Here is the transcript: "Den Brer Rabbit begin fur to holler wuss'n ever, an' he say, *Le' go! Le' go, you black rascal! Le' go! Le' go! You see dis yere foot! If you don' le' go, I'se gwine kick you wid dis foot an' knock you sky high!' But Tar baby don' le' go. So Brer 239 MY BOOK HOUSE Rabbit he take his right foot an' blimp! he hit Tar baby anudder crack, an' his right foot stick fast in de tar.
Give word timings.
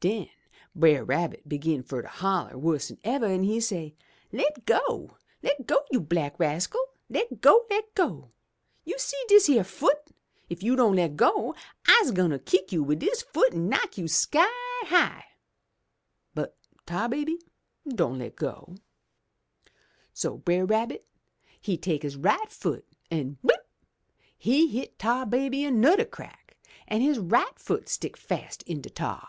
"Den 0.00 0.30
Brer 0.74 1.04
Rabbit 1.04 1.46
begin 1.46 1.82
fur 1.82 2.00
to 2.00 2.08
holler 2.08 2.56
wuss'n 2.56 2.96
ever, 3.04 3.26
an' 3.26 3.42
he 3.42 3.60
say, 3.60 3.94
*Le' 4.32 4.48
go! 4.64 5.18
Le' 5.42 5.50
go, 5.66 5.82
you 5.90 6.00
black 6.00 6.40
rascal! 6.40 6.80
Le' 7.10 7.26
go! 7.42 7.66
Le' 7.70 7.82
go! 7.94 8.30
You 8.82 8.98
see 8.98 9.22
dis 9.28 9.50
yere 9.50 9.62
foot! 9.62 10.10
If 10.48 10.62
you 10.62 10.74
don' 10.74 10.94
le' 10.96 11.10
go, 11.10 11.54
I'se 11.86 12.12
gwine 12.12 12.38
kick 12.46 12.72
you 12.72 12.82
wid 12.82 13.00
dis 13.00 13.20
foot 13.20 13.52
an' 13.52 13.68
knock 13.68 13.98
you 13.98 14.08
sky 14.08 14.48
high!' 14.86 15.26
But 16.34 16.56
Tar 16.86 17.10
baby 17.10 17.38
don' 17.86 18.18
le' 18.18 18.30
go. 18.30 18.76
So 20.14 20.38
Brer 20.38 20.66
239 20.66 20.70
MY 20.70 20.70
BOOK 20.70 20.76
HOUSE 20.78 20.86
Rabbit 21.36 21.60
he 21.60 21.76
take 21.76 22.02
his 22.04 22.16
right 22.16 22.50
foot 22.50 22.86
an' 23.10 23.36
blimp! 23.42 23.64
he 24.34 24.66
hit 24.68 24.98
Tar 24.98 25.26
baby 25.26 25.62
anudder 25.62 26.06
crack, 26.10 26.56
an' 26.88 27.02
his 27.02 27.18
right 27.18 27.58
foot 27.58 27.86
stick 27.90 28.16
fast 28.16 28.62
in 28.62 28.80
de 28.80 28.88
tar. 28.88 29.28